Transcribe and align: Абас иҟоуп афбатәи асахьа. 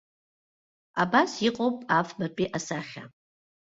Абас 1.01 1.31
иҟоуп 1.47 1.77
афбатәи 1.97 2.53
асахьа. 2.57 3.03